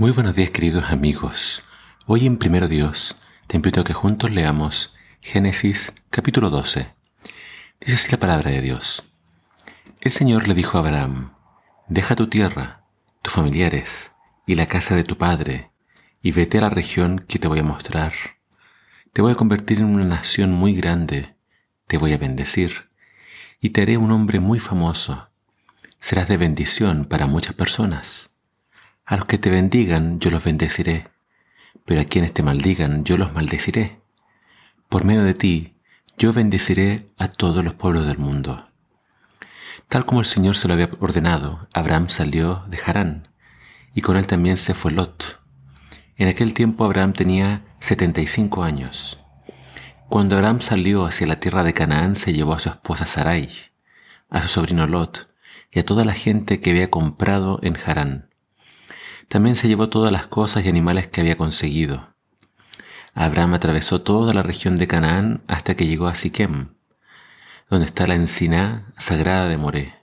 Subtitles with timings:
[0.00, 1.62] Muy buenos días queridos amigos.
[2.06, 6.94] Hoy en Primero Dios te invito a que juntos leamos Génesis capítulo 12.
[7.82, 9.02] Dice así la palabra de Dios.
[10.00, 11.34] El Señor le dijo a Abraham,
[11.88, 12.86] deja tu tierra,
[13.20, 14.14] tus familiares
[14.46, 15.70] y la casa de tu padre,
[16.22, 18.14] y vete a la región que te voy a mostrar.
[19.12, 21.34] Te voy a convertir en una nación muy grande,
[21.88, 22.88] te voy a bendecir,
[23.60, 25.28] y te haré un hombre muy famoso.
[25.98, 28.29] Serás de bendición para muchas personas.
[29.10, 31.08] A los que te bendigan yo los bendeciré,
[31.84, 34.00] pero a quienes te maldigan yo los maldeciré.
[34.88, 35.74] Por medio de ti
[36.16, 38.68] yo bendeciré a todos los pueblos del mundo.
[39.88, 43.26] Tal como el Señor se lo había ordenado, Abraham salió de Harán,
[43.96, 45.40] y con él también se fue Lot.
[46.14, 49.18] En aquel tiempo Abraham tenía 75 años.
[50.08, 53.48] Cuando Abraham salió hacia la tierra de Canaán, se llevó a su esposa Sarai,
[54.28, 55.34] a su sobrino Lot,
[55.72, 58.29] y a toda la gente que había comprado en Harán
[59.30, 62.16] también se llevó todas las cosas y animales que había conseguido.
[63.14, 66.70] Abraham atravesó toda la región de Canaán hasta que llegó a Siquem,
[67.68, 69.94] donde está la encina sagrada de Moré.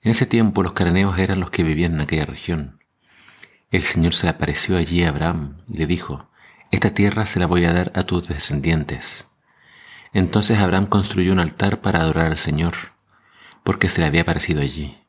[0.00, 2.82] En ese tiempo los cananeos eran los que vivían en aquella región.
[3.70, 6.30] El Señor se apareció allí a Abraham y le dijo,
[6.70, 9.28] Esta tierra se la voy a dar a tus descendientes.
[10.14, 12.74] Entonces Abraham construyó un altar para adorar al Señor,
[13.62, 15.03] porque se le había aparecido allí.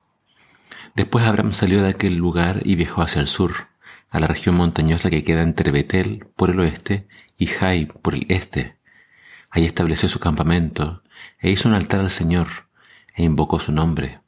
[0.96, 3.68] Después Abraham salió de aquel lugar y viajó hacia el sur,
[4.10, 8.26] a la región montañosa que queda entre Betel por el oeste y Jai por el
[8.30, 8.78] este.
[9.50, 11.04] Allí estableció su campamento
[11.40, 12.48] e hizo un altar al Señor
[13.14, 14.22] e invocó su nombre.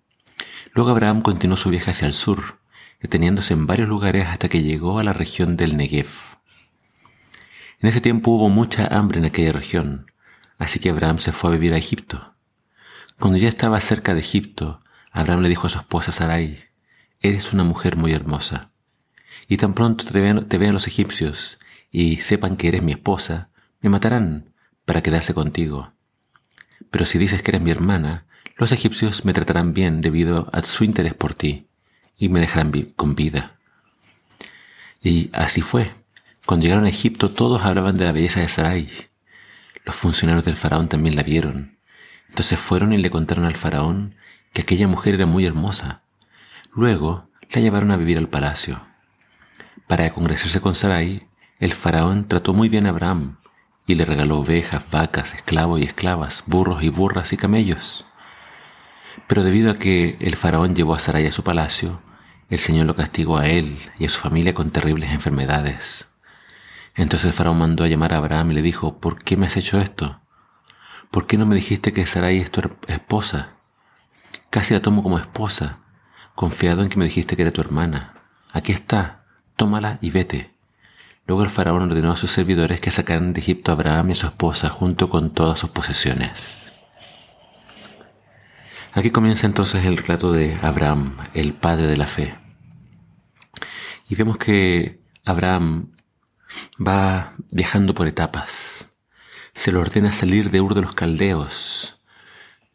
[0.73, 2.59] Luego Abraham continuó su viaje hacia el sur,
[3.01, 6.09] deteniéndose en varios lugares hasta que llegó a la región del Negev.
[7.79, 10.11] En ese tiempo hubo mucha hambre en aquella región,
[10.57, 12.33] así que Abraham se fue a vivir a Egipto.
[13.19, 14.81] Cuando ya estaba cerca de Egipto,
[15.11, 16.59] Abraham le dijo a su esposa Sarai,
[17.19, 18.71] eres una mujer muy hermosa,
[19.47, 21.59] y tan pronto te vean, los egipcios
[21.91, 23.49] y sepan que eres mi esposa,
[23.79, 24.53] me matarán
[24.85, 25.93] para quedarse contigo.
[26.91, 28.25] Pero si dices que eres mi hermana,
[28.57, 31.67] los egipcios me tratarán bien debido a su interés por ti
[32.17, 33.57] y me dejarán con vida.
[35.01, 35.91] Y así fue.
[36.45, 38.89] Cuando llegaron a Egipto todos hablaban de la belleza de Sarai.
[39.85, 41.77] Los funcionarios del faraón también la vieron.
[42.29, 44.15] Entonces fueron y le contaron al faraón
[44.57, 46.01] que aquella mujer era muy hermosa.
[46.73, 48.81] Luego la llevaron a vivir al palacio.
[49.85, 51.27] Para congresarse con Sarai,
[51.59, 53.37] el faraón trató muy bien a Abraham
[53.85, 58.07] y le regaló ovejas, vacas, esclavos y esclavas, burros y burras y camellos.
[59.27, 62.01] Pero debido a que el faraón llevó a Sarai a su palacio,
[62.49, 66.09] el Señor lo castigó a él y a su familia con terribles enfermedades.
[66.95, 69.55] Entonces el faraón mandó a llamar a Abraham y le dijo, ¿por qué me has
[69.55, 70.19] hecho esto?
[71.11, 73.56] ¿Por qué no me dijiste que Sarai es tu esposa?
[74.49, 75.79] Casi la tomo como esposa,
[76.35, 78.13] confiado en que me dijiste que era tu hermana.
[78.53, 79.25] Aquí está,
[79.55, 80.55] tómala y vete.
[81.25, 84.15] Luego el faraón ordenó a sus servidores que sacaran de Egipto a Abraham y a
[84.15, 86.71] su esposa junto con todas sus posesiones.
[88.93, 92.35] Aquí comienza entonces el relato de Abraham, el padre de la fe.
[94.09, 95.91] Y vemos que Abraham
[96.79, 98.95] va viajando por etapas.
[99.53, 101.96] Se le ordena salir de Ur de los Caldeos,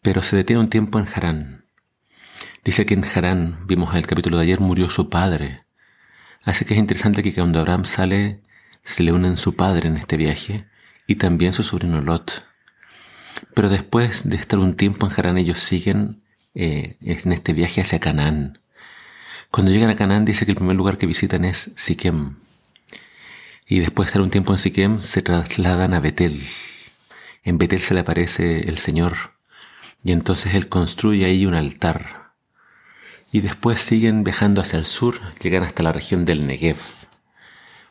[0.02, 1.64] pero se detiene un tiempo en Harán.
[2.64, 5.64] Dice que en Harán, vimos en el capítulo de ayer, murió su padre.
[6.44, 8.42] Así que es interesante que cuando Abraham sale,
[8.82, 10.66] se le unen su padre en este viaje
[11.06, 12.44] y también su sobrino Lot.
[13.54, 16.22] Pero después de estar un tiempo en Harán, ellos siguen
[16.54, 18.58] eh, en este viaje hacia Canaán.
[19.50, 22.36] Cuando llegan a Canaán, dice que el primer lugar que visitan es Siquem.
[23.66, 26.42] Y después de estar un tiempo en Siquem, se trasladan a Betel.
[27.44, 29.31] En Betel se le aparece el Señor.
[30.04, 32.22] Y entonces él construye ahí un altar
[33.32, 36.76] y después siguen viajando hacia el sur, llegan hasta la región del Negev,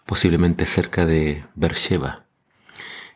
[0.05, 2.25] posiblemente cerca de Beersheba.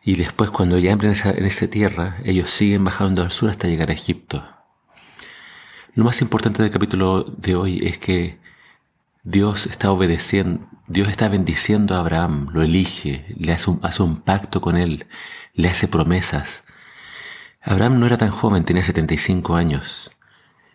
[0.03, 3.89] Y después cuando ya entran en esa, tierra, ellos siguen bajando al sur hasta llegar
[3.89, 4.43] a Egipto.
[5.93, 8.39] Lo más importante del capítulo de hoy es que
[9.23, 14.21] Dios está obedeciendo, Dios está bendiciendo a Abraham, lo elige, le hace un, hace un
[14.21, 15.05] pacto con él,
[15.53, 16.65] le hace promesas.
[17.65, 20.11] Abraham no era tan joven, tenía 75 años.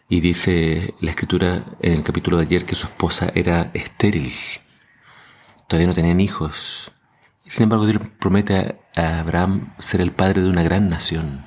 [0.08, 4.32] Y dice la escritura en el capítulo de ayer que su esposa era estéril.
[5.68, 6.90] Todavía no tenían hijos.
[7.46, 11.46] Sin embargo, Dios promete a Abraham ser el padre de una gran nación.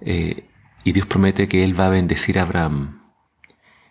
[0.00, 0.48] Eh,
[0.84, 3.00] y Dios promete que Él va a bendecir a Abraham.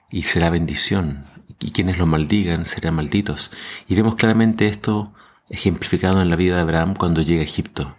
[0.09, 1.25] Y será bendición.
[1.59, 3.51] Y quienes lo maldigan serán malditos.
[3.89, 5.13] Y vemos claramente esto
[5.49, 7.97] ejemplificado en la vida de Abraham cuando llega a Egipto.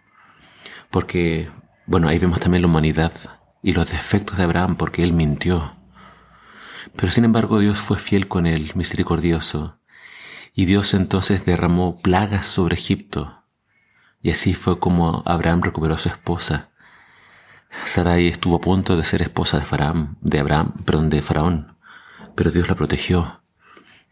[0.91, 1.51] Porque,
[1.87, 3.13] bueno, ahí vemos también la humanidad
[3.63, 5.77] y los defectos de Abraham porque él mintió.
[6.97, 9.79] Pero sin embargo Dios fue fiel con él, misericordioso,
[10.53, 13.45] Y Dios entonces derramó plagas sobre Egipto.
[14.23, 16.71] Y así fue como Abraham recuperó a su esposa.
[17.85, 21.77] Sarai estuvo a punto de ser esposa de Faraón, de Abraham, perdón, de Faraón,
[22.35, 23.43] pero Dios la protegió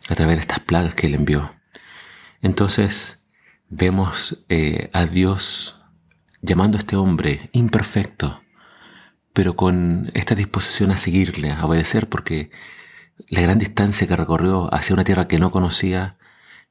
[0.08, 1.50] a través de estas plagas que él envió.
[2.42, 3.24] Entonces
[3.68, 5.83] vemos eh, a Dios
[6.44, 8.42] llamando a este hombre imperfecto,
[9.32, 12.50] pero con esta disposición a seguirle, a obedecer, porque
[13.28, 16.18] la gran distancia que recorrió hacia una tierra que no conocía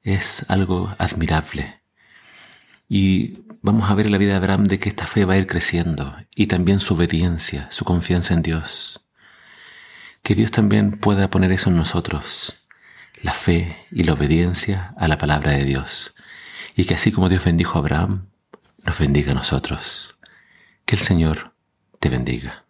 [0.03, 1.81] es algo admirable.
[2.87, 5.37] Y vamos a ver en la vida de Abraham de que esta fe va a
[5.37, 9.03] ir creciendo y también su obediencia, su confianza en Dios.
[10.21, 12.59] Que Dios también pueda poner eso en nosotros,
[13.21, 16.13] la fe y la obediencia a la palabra de Dios.
[16.75, 18.32] Y que así como Dios bendijo a Abraham,
[18.83, 20.17] nos bendiga a nosotros.
[20.85, 21.53] Que el Señor
[21.99, 22.62] te bendiga.